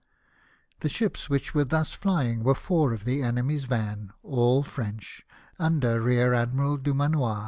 The 0.79 0.89
ships 0.89 1.29
which 1.29 1.53
were 1.53 1.63
thus 1.63 1.93
flying 1.93 2.43
Avere 2.43 2.57
four 2.57 2.91
of 2.91 3.05
the 3.05 3.21
enemy's 3.21 3.65
van, 3.65 4.11
all 4.23 4.63
French, 4.63 5.23
under 5.59 6.01
Rear 6.01 6.33
Admiral 6.33 6.77
Dumanoir. 6.77 7.39